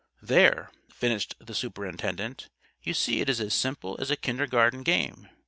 "There," 0.23 0.71
finished 0.89 1.35
the 1.39 1.53
superintendent, 1.53 2.49
"you 2.81 2.91
see 2.95 3.21
it 3.21 3.29
is 3.29 3.39
as 3.39 3.53
simple 3.53 3.97
as 3.99 4.09
a 4.09 4.15
kindergarten 4.17 4.81
game. 4.81 5.29